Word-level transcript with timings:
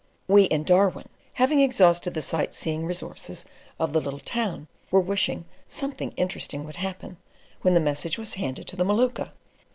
We 0.27 0.45
in 0.45 0.63
Darwin, 0.63 1.09
having 1.33 1.59
exhausted 1.59 2.15
the 2.15 2.23
sight 2.23 2.55
seeing 2.55 2.87
resources 2.87 3.45
of 3.79 3.93
the 3.93 4.01
little 4.01 4.17
town, 4.17 4.67
were 4.89 4.99
wishing 4.99 5.45
"something 5.67 6.11
interesting 6.17 6.63
would 6.65 6.77
happen," 6.77 7.17
when 7.61 7.75
the 7.75 7.79
message 7.81 8.17
was 8.17 8.33
handed 8.33 8.67
to 8.69 8.75
the 8.75 8.83
Maluka. 8.83 9.31